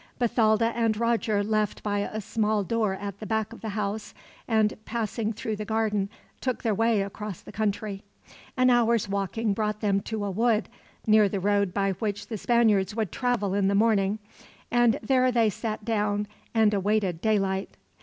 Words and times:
Bathalda 0.17 0.75
and 0.75 0.97
Roger 0.99 1.43
left 1.43 1.83
by 1.83 1.99
a 1.99 2.21
small 2.21 2.63
door 2.63 2.95
at 2.95 3.19
the 3.19 3.27
back 3.27 3.53
of 3.53 3.61
the 3.61 3.69
house 3.69 4.15
and, 4.47 4.73
passing 4.83 5.31
through 5.31 5.55
the 5.57 5.63
garden, 5.63 6.09
took 6.39 6.63
their 6.63 6.73
way 6.73 7.03
across 7.03 7.41
the 7.41 7.51
country. 7.51 8.03
An 8.57 8.71
hour's 8.71 9.07
walking 9.07 9.53
brought 9.53 9.79
them 9.81 9.99
to 10.01 10.25
a 10.25 10.31
wood, 10.31 10.69
near 11.05 11.29
the 11.29 11.39
road 11.39 11.71
by 11.71 11.91
which 11.91 12.25
the 12.29 12.37
Spaniards 12.39 12.95
would 12.95 13.11
travel 13.11 13.53
in 13.53 13.67
the 13.67 13.75
morning, 13.75 14.17
and 14.71 14.97
there 15.03 15.31
they 15.31 15.51
sat 15.51 15.85
down 15.85 16.25
and 16.51 16.73
awaited 16.73 17.21
daylight. 17.21 17.77